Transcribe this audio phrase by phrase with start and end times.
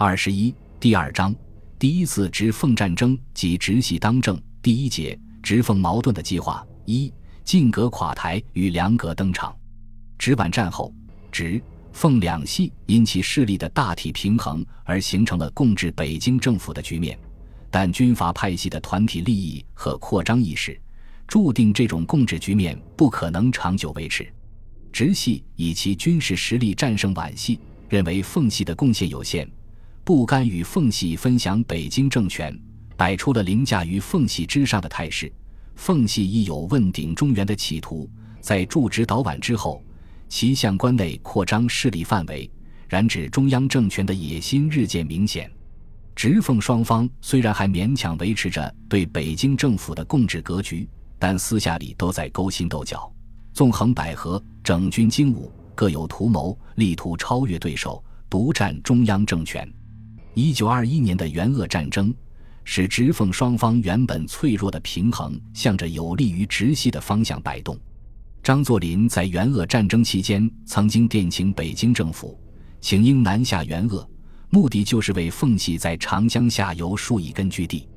[0.00, 1.34] 二十一第二章
[1.76, 9.52] 第一次直奉战争及直系当政第一节直奉矛盾的计划一晋阁垮台与梁阁登场。
[10.16, 10.94] 直皖战后，
[11.32, 11.60] 直
[11.92, 17.18] 奉两系因其势力的大体平衡而形成了共治北京政府的局面，
[17.68, 20.80] 但军阀派系的团体利益和扩张意识，
[21.26, 24.32] 注定这种共治局面不可能长久维持。
[24.92, 27.58] 直系以其军事实力战胜皖系，
[27.88, 29.50] 认为奉系的贡献有限。
[30.08, 32.58] 不甘与奉系分享北京政权，
[32.96, 35.30] 摆出了凌驾于奉系之上的态势。
[35.74, 38.08] 奉系亦有问鼎中原的企图。
[38.40, 39.84] 在驻直捣皖之后，
[40.26, 42.50] 其向关内扩张势力范围，
[42.88, 45.52] 染指中央政权的野心日渐明显。
[46.16, 50.88] 直奉双方虽然还勉强维持着对北京政府的共治格局，
[51.18, 53.12] 但私下里都在勾心斗角、
[53.52, 59.70] 纵横捭阖、整军精武，各有图谋，力图超越对手，独占中央政权。
[60.38, 62.14] 一九二一年的援鄂战争，
[62.62, 67.76] 使直奉双方原本脆弱的平衡向着有利于直系的方向摆动。
[68.40, 72.38] 张作霖在援鄂战争期间曾经电请北京政府，
[72.80, 74.08] 请缨南下援鄂，
[74.48, 77.88] 目的就是为奉系在长江下游树一根据地。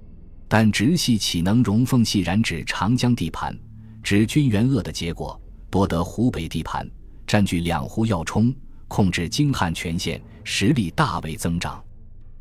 [0.47, 3.55] 但直系岂能容奉系染指长江地盘？
[4.01, 6.89] 直军援鄂的结果，夺得湖北地盘，
[7.27, 8.51] 占据两湖要冲，
[8.87, 11.79] 控制京汉全线，实力大为增长。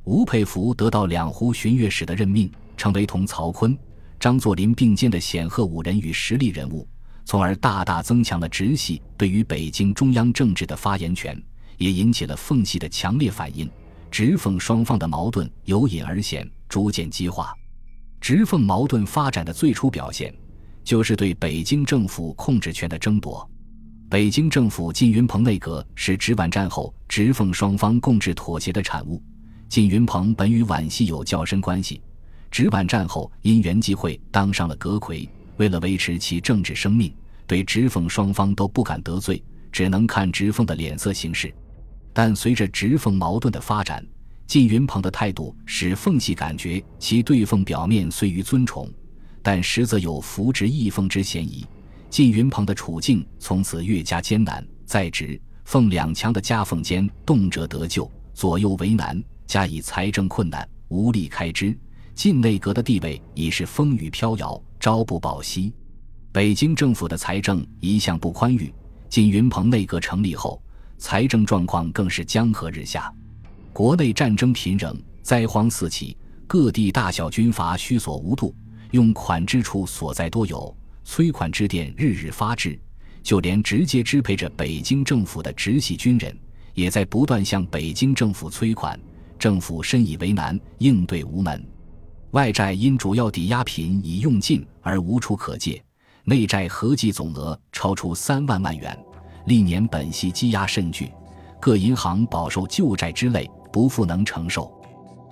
[0.04, 3.76] 吴佩孚得到两湖巡阅使的任命，成为同曹锟、
[4.18, 6.88] 张作霖并肩的显赫武人与实力人物，
[7.24, 11.40] 从而大大增强了直系对于北京中央政治的发言权，
[11.76, 13.70] 也引起了奉系的强烈反应。
[14.10, 17.54] 直奉双方的矛盾由隐而显，逐渐激化。
[18.20, 20.34] 直奉矛盾发展的最初表现，
[20.82, 23.48] 就是对北京政府控制权的争夺。
[24.08, 29.22] 北京政府靳云鹏内阁是直皖战后直奉双方共治妥协的产物。
[29.70, 32.02] 靳云鹏本与皖系有较深关系，
[32.50, 37.14] 直皖战后因缘际会当上了阁魁，为了维持其政治生命，
[37.46, 41.54] 对直奉双方都不敢得罪，只能看直奉的脸色行事。
[42.12, 44.04] 但随着直奉矛盾的发展，
[44.48, 48.92] 靳云鹏的态度使奉系感觉其对奉表面虽于尊崇，
[49.40, 51.64] 但实则有扶植义奉之嫌疑。
[52.10, 59.22] 靳云鹏的处境从此越加艰难，在直奉两强的夹缝间，动辄得咎，左右为难。
[59.50, 61.76] 加以财政困难，无力开支，
[62.14, 65.74] 晋内阁的地位已是风雨飘摇，朝不保夕。
[66.30, 68.72] 北京政府的财政一向不宽裕，
[69.08, 70.62] 晋云鹏内阁成立后，
[70.98, 73.12] 财政状况更是江河日下。
[73.72, 76.16] 国内战争频仍，灾荒四起，
[76.46, 78.54] 各地大小军阀虚所无度，
[78.92, 80.72] 用款之处所在多有，
[81.02, 82.78] 催款之电日日发至，
[83.20, 86.38] 就连直接支配着北京政府的直系军人，
[86.72, 88.96] 也在不断向北京政府催款。
[89.40, 91.66] 政府深以为难，应对无门，
[92.32, 95.82] 外债因主要抵押品已用尽而无处可借，
[96.24, 98.94] 内债合计总额超出三万万元，
[99.46, 101.10] 历年本息积压甚巨，
[101.58, 104.70] 各银行饱受旧债之累，不复能承受。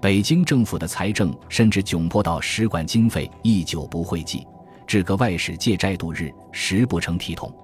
[0.00, 4.46] 北京政府的财政甚至窘迫到使馆经费一久不会计，
[4.86, 7.54] 至个外使借债度日，实不成体统。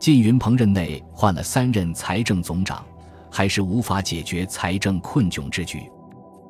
[0.00, 2.82] 靳云鹏任内换了三任财政总长。
[3.32, 5.90] 还是无法解决财政困窘之局。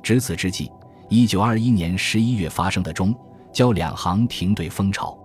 [0.03, 0.69] 值此之际，
[1.09, 3.15] 一九二一年十一月发生的中
[3.53, 5.17] 交两行停兑风潮，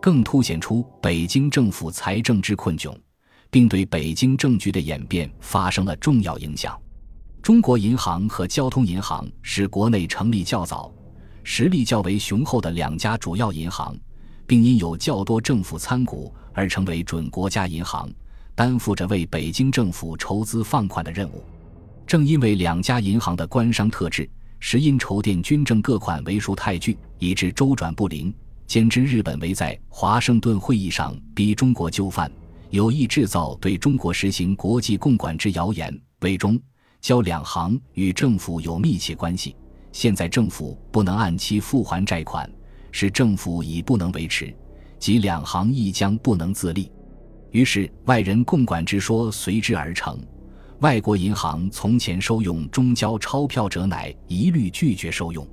[0.00, 2.96] 更凸显出北京政府财政之困窘，
[3.50, 6.74] 并对北京政局的演变发生了重要影响。
[7.42, 10.90] 中国银行和交通银行是国内成立较早、
[11.42, 13.94] 实力较为雄厚的两家主要银行，
[14.46, 18.08] 并因有较多政府参股而成为准国家银行。
[18.54, 21.42] 担负着为北京政府筹资放款的任务，
[22.06, 24.28] 正因为两家银行的官商特质，
[24.60, 28.32] 时因筹垫军政各款为数太巨，以致周转不灵。
[28.66, 32.30] 兼之日本为在华盛顿会议上逼中国就范，
[32.70, 36.58] 有意制造对中国实行国际共管之谣言，为中
[37.00, 39.54] 交两行与政府有密切关系。
[39.92, 42.50] 现在政府不能按期付还债款，
[42.90, 44.54] 使政府已不能维持，
[44.98, 46.90] 即两行亦将不能自立。
[47.54, 50.18] 于是，外人共管之说随之而成。
[50.80, 55.46] 外国银行从前收用中交钞票者，乃一律拒绝收用。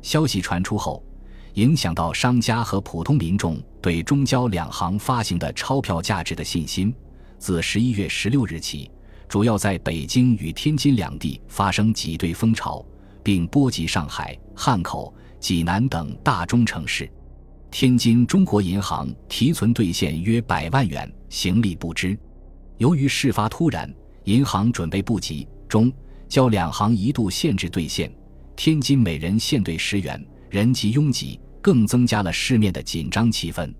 [0.00, 1.04] 消息传出后，
[1.52, 6.94] 影响到商家和普通民众对中交两行发行的钞票价值的信心。
[7.38, 8.90] 自十一月十六日起，
[9.28, 12.82] 主要在北京与天津两地发生挤兑风潮，
[13.22, 17.06] 并波及上海、汉口、济南等大中城市。
[17.70, 21.12] 天津中国银行提存兑现约百万元。
[21.34, 22.16] 行李不支，
[22.78, 23.92] 由于事发突然，
[24.22, 25.92] 银行准备不及，中
[26.28, 28.08] 交两行一度限制兑现，
[28.54, 33.74] 天津每人限兑十元，人极拥挤，更增加了市面的紧张气氛。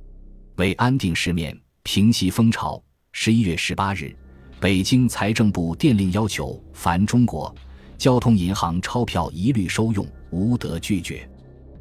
[0.56, 4.12] 为安定市面，平息风潮，十一月十八日，
[4.58, 7.54] 北京财政部电令要求，凡中国
[7.96, 11.30] 交通银行钞票一律收用，无得拒绝。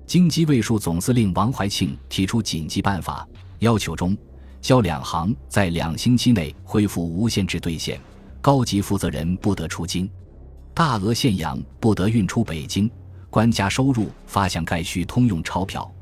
[0.05, 3.27] 京畿卫戍总司令王怀庆提出紧急办法，
[3.57, 4.15] 要求中
[4.63, 7.99] 交两行在两星期内恢复无限制兑现，
[8.39, 10.09] 高级负责人不得出京，
[10.73, 12.89] 大额现洋不得运出北京，
[13.29, 15.93] 官家收入发向盖需通用钞票。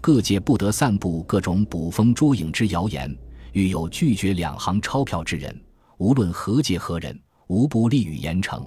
[0.00, 3.16] 各界不得散布各种捕风捉影之谣言，
[3.52, 5.56] 遇有拒绝两行钞票之人，
[5.98, 7.16] 无论何界何人，
[7.46, 8.60] 无不立予严惩。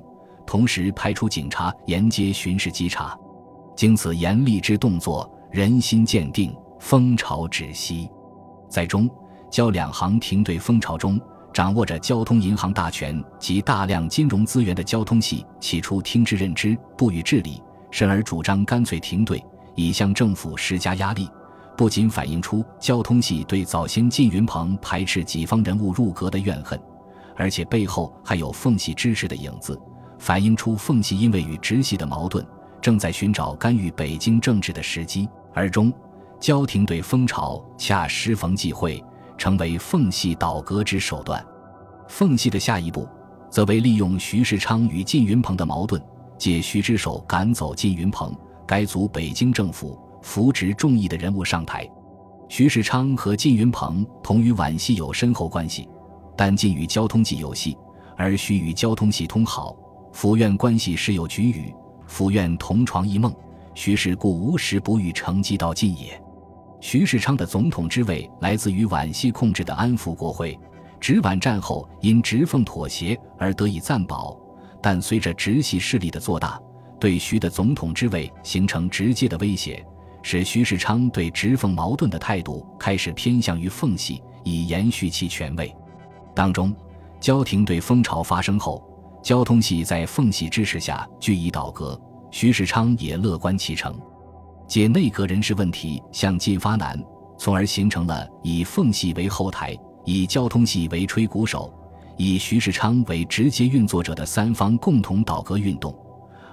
[0.48, 3.18] 同时派出警察沿街巡视稽查。
[3.76, 8.10] 经此严厉之动作，人心渐定，风潮止息。
[8.70, 9.10] 在中
[9.52, 11.20] 交两行停兑风潮中，
[11.54, 17.62] 掌握着交通银行大权及大量金融资源的交通系，起初听之任之，不予治理，
[17.92, 19.44] 甚而主张干脆停兑。
[19.76, 21.30] 以向政府施加压力，
[21.78, 26.80] 不仅反映出交通系对早先靳云鹏排斥己方人物入阁的怨恨，
[27.36, 29.80] 而且背后还有奉系支持的影子，
[30.20, 32.46] 反映出奉系因为与直系的矛盾，
[32.82, 35.28] 正在寻找干预北京政治的时机。
[35.54, 35.92] 而中
[36.40, 39.02] 交停对风潮恰时逢际会，
[39.42, 41.44] 成为奉系倒戈之手段。
[42.08, 43.10] 奉系的下一步，
[43.50, 46.00] 则为利用徐世昌与靳云鹏的矛盾，
[46.38, 48.32] 借徐之手赶走靳云鹏。
[48.68, 51.90] 改组北京政府，扶植众议的人物上台。
[52.50, 55.90] 徐世昌和靳云鹏同与皖系有深厚关系，
[56.38, 57.76] 但靳与交通系有隙，
[58.16, 59.76] 而徐与交通系通好。
[60.14, 61.74] 府院关系时有局语，
[62.06, 63.34] 府院同床异梦。
[63.74, 66.22] 徐氏故无时不欲乘机到晋也。
[66.82, 70.60] 徐世昌的总统之位来自于皖系控制的安福国会，
[71.00, 74.36] 直皖战后因直奉妥协而得以暂保，
[74.82, 76.60] 但随着直系势力的做大。
[77.00, 79.86] 对徐的总统之位形成直接的威胁，
[80.24, 85.74] 使徐世昌对直奉矛盾的态度开始偏向于奉系，以延续其权位。
[86.36, 86.76] 当中，
[87.20, 88.84] 交廷对风潮发生后，
[89.24, 92.00] 交通系在奉系支持下据以倒戈，
[92.32, 93.96] 徐世昌也乐观其成，
[94.72, 96.98] 借内阁人事问题向进发难，
[97.38, 101.74] 从而形成了以奉系为后台，以交通系为吹鼓手，
[102.16, 105.94] 以徐世昌为直接运作者的三方共同倒戈运动。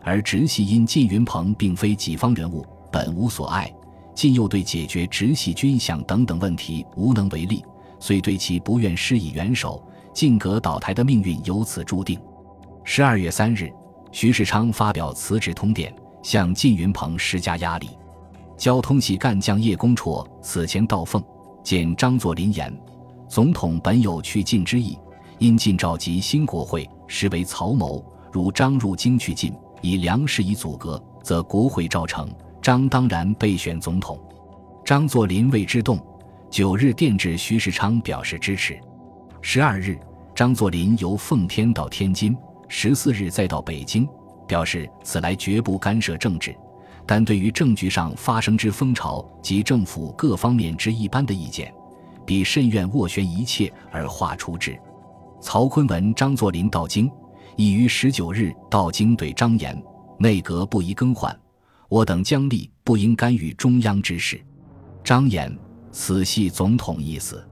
[0.02, 3.72] 而直系因靳云鹏并非己方人物，本无所爱，
[4.16, 7.64] 靳又对解决直系军饷等等问题无能为力，
[8.00, 9.80] 遂对其不愿施以援手，
[10.12, 12.18] 晋阁倒台的命运由此注定。
[12.82, 13.72] 十二月三日，
[14.10, 17.90] 徐世昌发表辞职通电，向靳云鹏施加压力。
[18.58, 21.22] 交通系干将叶公绰此前到奉
[21.62, 22.70] 见张作霖言
[23.26, 24.98] ：“总统本有去晋之意，
[25.38, 28.04] 因晋召集新国会，实为曹谋。
[28.30, 32.28] 如张入京去晋。”以粮食以阻隔，则国会照成，
[32.60, 34.18] 张当然备选总统。
[34.84, 36.04] 张作霖为之动，
[36.50, 38.76] 九日电致徐世昌表示支持。
[39.40, 39.96] 十二日，
[40.34, 44.04] 张作霖由奉天到天津，十四日再到北京，
[44.48, 46.52] 表示此来绝不干涉政治，
[47.08, 51.72] 但对于政局上发生之风潮及政府各方面之一般的意见，
[52.26, 54.78] 必甚愿斡旋一切而化出之。
[55.40, 57.10] 曹锟闻张作霖到京。
[57.56, 59.82] 已于十九日到京，对张言
[60.16, 61.36] ：“内阁不宜更换，
[61.88, 64.40] 我等将立不应干预中央之事。”
[65.02, 65.52] 张言
[65.90, 67.44] ：“此系总统意思。”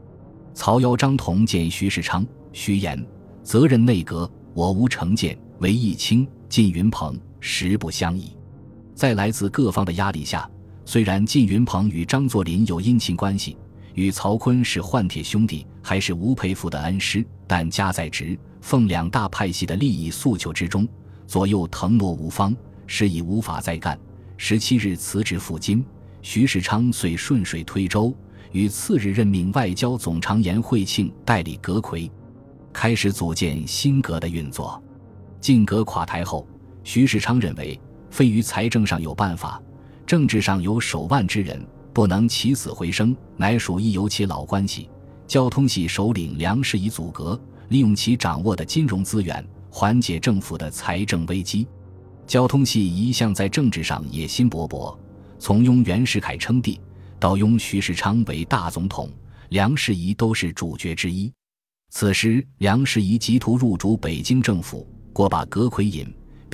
[0.55, 3.05] 曹邀张同见徐世昌，徐言
[3.43, 8.31] ：“责任内阁，我无成见，唯义清、靳云鹏实不相宜。”
[8.97, 10.50] 在来自各方的压力下，
[10.87, 13.55] 虽然靳云鹏与张作霖有姻亲关系，
[13.93, 18.37] 与曹锟是换铁兄弟，还是吴佩孚的恩师，但家在直。
[18.62, 20.88] 奉两大派系的利益诉求之中，
[21.26, 23.99] 左右腾挪无方，是已无法再干。
[24.38, 25.85] 十七日辞职赴京，
[26.23, 28.17] 徐世昌遂顺水推舟，
[28.50, 32.11] 于次日任命外交总长严惠庆代理阁魁，
[32.73, 34.83] 开始组建新阁的运作。
[35.38, 36.49] 晋阁垮台后，
[36.83, 37.79] 徐世昌认为，
[38.11, 39.61] 非于财政上有办法，
[40.07, 44.89] 政治上有手腕之人，不能起死回生，乃属亦由其老关系，
[45.27, 47.41] 交通系首领梁士以阻隔。
[47.69, 51.67] 利用其掌握的金融资源缓解政府的财政危机。
[52.25, 54.97] 交通系一向在政治上野心勃勃，
[55.37, 56.81] 从拥袁世凯称帝
[57.19, 59.11] 到拥徐世昌为大总统，
[59.49, 61.33] 梁士仪都是主角之一。
[61.91, 66.07] 此时，梁士仪急图入主北京政府，过把阁魁瘾，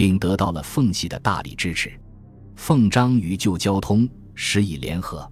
[0.02, 1.92] 并得到了奉系的大力支持。
[2.56, 5.30] 奉张与旧交通实以联合，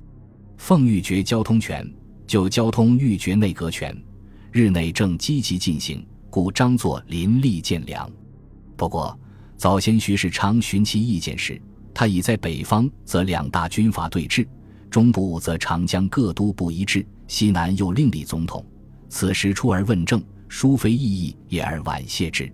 [0.58, 1.84] 奉欲绝交通权，
[2.24, 3.92] 旧交通欲绝内阁权。
[4.52, 8.08] 日内正积极进行，故张作霖力荐良。
[8.76, 9.18] 不过，
[9.56, 11.60] 早先徐世昌寻其意见时，
[11.92, 14.46] 他已在北方则两大军阀对峙，
[14.88, 18.64] 中部则长江各都不一致，西南又另立总统。
[19.08, 22.48] 此时出而问政，殊非异议也而晚谢之。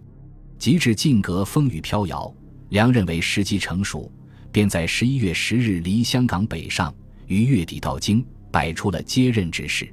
[0.59, 2.33] 及至晋阁风雨飘摇，
[2.71, 4.11] 梁认为时机成熟，
[4.51, 6.95] 便在十一月十日离香港北上，
[7.27, 9.93] 于月底到京，摆出了接任之势。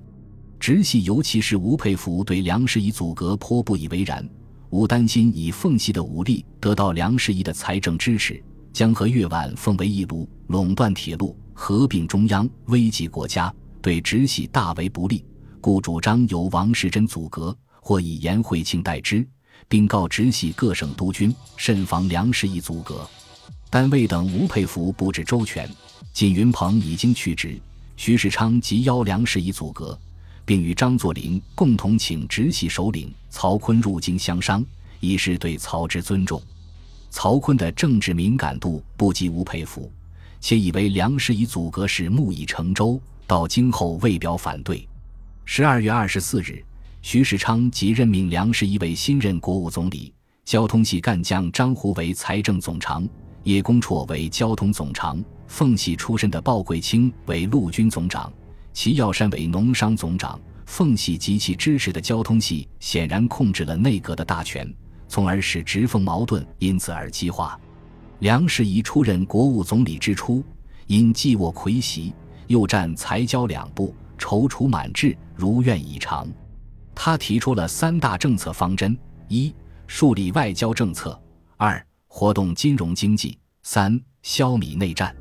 [0.59, 4.27] 直系尤其是吴佩孚对梁士仪阻隔颇不以为然。
[4.69, 8.41] 吴担心以奉系的武力得到梁士仪的财政支持，
[8.71, 15.23] 将和粤皖奉为一炉，垄断铁路，合并中央，危及国家，对直系大为不利，
[15.61, 19.23] 故主张由王士贞阻隔，或以颜惠庆代之。
[19.73, 23.09] 并告直系各省督军慎防梁士仪阻隔，
[23.71, 25.67] 但未等吴佩孚布置周全，
[26.13, 27.59] 靳云鹏已经去职，
[27.97, 29.99] 徐世昌即邀梁士仪阻隔，
[30.45, 34.63] 并与张作霖共同请直系首领曹锟入京相商，
[34.99, 36.39] 以示对曹之尊重。
[37.09, 39.91] 曹锟的政治敏感度不及吴佩孚，
[40.39, 44.87] 且以为梁士仪阻隔是木已成舟，到京后未表反对。
[45.45, 46.63] 十二月二十四日。
[47.03, 50.13] 徐世昌即任命梁士仪为新任国务总理，
[50.45, 53.05] 交通系干将张胡为财政总长，
[53.43, 58.31] 叶公绰为交通总长，奉系出身的鲍贵卿为陆军总长，
[58.71, 60.39] 齐耀山为农商总长。
[60.65, 64.65] 奉系及其支持的交通系显然控制了内阁的大权，
[65.09, 67.59] 从而使直奉矛盾因此而激化。
[68.19, 70.41] 梁士仪出任国务总理之初，
[70.87, 72.13] 因既握魁席，
[72.47, 76.25] 又占财交两部，踌躇满志，如愿以偿。
[76.95, 78.97] 他提出了三大政策方针：
[79.27, 79.53] 一、
[79.87, 81.11] 树立外交政策；
[81.57, 85.15] 二、活动金融经济；三、消弭内战。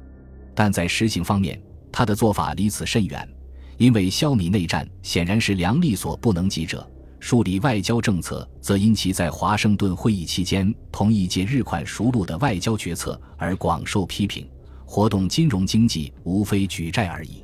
[0.55, 1.61] 但在实行方面，
[1.91, 3.29] 他的做法离此甚远。
[3.79, 6.89] 因为消弭内战显然是梁利所不能及者，
[7.19, 14.49] 树立外交政策则因其在华盛顿会议期间同意借日款赎路的外交决策而广受批评。
[14.85, 17.43] 活动金融经济无非举债而已。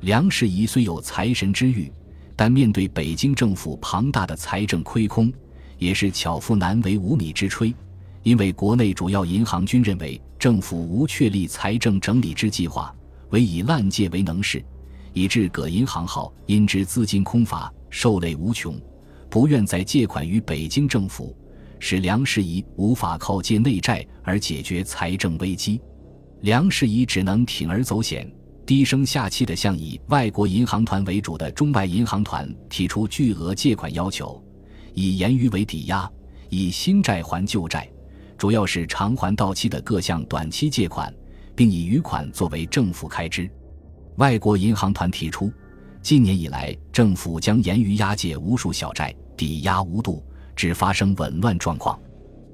[0.00, 1.92] 梁士仪虽有财神之誉。
[2.38, 5.32] 但面对北京政府庞大的财政亏空，
[5.76, 7.74] 也是巧妇难为无米之炊。
[8.22, 12.94] 因为国内主要银行均认为政府无确立财政整理之计划，
[13.30, 14.64] 唯以滥借为能事，
[15.12, 18.80] 以致各银行号因之资金空乏，受累无穷，
[19.28, 21.36] 不愿再借款于北京政府，
[21.80, 25.80] 使梁士仪无法靠借内债而解决财政危机。
[26.42, 28.30] 梁士仪只能铤而走险。
[28.68, 34.44] 低声下气地向以外国银行团为主的中外银行团提出巨额借款要求，
[34.92, 36.06] 以盐余为抵押，
[36.50, 37.90] 以新债还旧债，
[38.36, 41.10] 主要是偿还到期的各项短期借款，
[41.56, 43.50] 并以余款作为政府开支。
[44.16, 45.50] 外国银行团提出，
[46.02, 50.22] 近年以来政府将严于押解无数小债，抵押无度，
[50.54, 51.98] 只发生紊乱状况。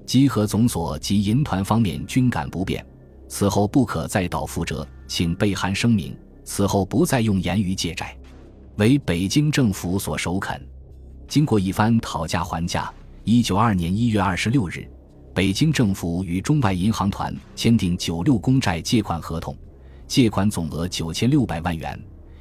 [0.07, 2.87] 稽核总所及银团方面均感不便。
[3.27, 8.17] 此后不可再蹈覆辙，请备函声明，此后不再用言语借债，
[8.77, 10.61] 为北京政府所首肯。
[11.27, 12.93] 经过一番讨价还价，
[13.25, 14.87] 一九二年一月二十六日，
[15.35, 19.57] 北京政府与中外银行团签订九六公债借款合同，
[20.07, 21.99] 借款总额九千六百万元，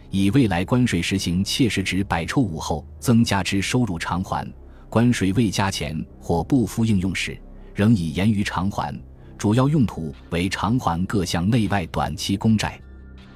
[0.09, 4.47] 以未来关税实行切实值百抽五后增加之收入偿还，
[4.89, 7.37] 关税未加前或不敷应用时，
[7.73, 8.93] 仍以言语偿还。
[9.43, 12.79] 主要用途为偿还各项内外短期公债，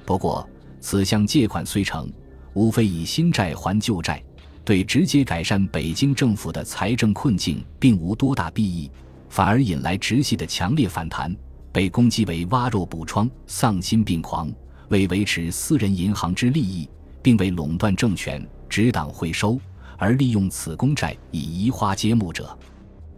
[0.06, 0.48] 不过
[0.80, 2.10] 此项借款虽成，
[2.54, 4.24] 无非以新债还旧债，
[4.64, 8.90] 对直接改善北京政府的财政困境并无多大裨益，
[9.28, 11.36] 反而引来直系的强烈反弹，
[11.72, 14.50] 被攻击为挖肉补疮、丧心病狂，
[14.88, 16.88] 为维持私人银行之利益，
[17.20, 19.60] 并为垄断政权、执党会收
[19.98, 22.58] 而利用此公债以移花接木者。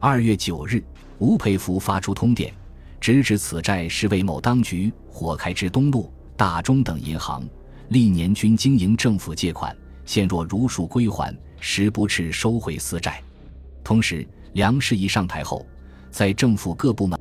[0.00, 0.82] 二月九日，
[1.20, 2.52] 吴佩孚发出通电。
[3.00, 7.42] 直指此债是为某当局火开之东路、大中等银行，
[7.88, 13.23] 历年均经营政府借款，现若如数归还，实不啻收回私债。
[13.83, 15.66] 同时，梁士仪上台后，
[16.11, 17.19] 在政府各部门。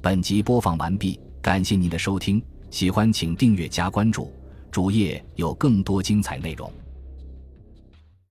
[0.00, 4.32] 本集播放完毕，感谢您的收听，喜欢请订阅加关注，
[4.70, 6.72] 主页有更多精彩内容。